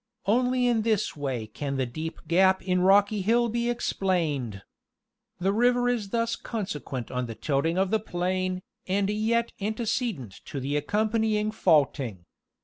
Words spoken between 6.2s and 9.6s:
consequent on the tilting of the plain, and yet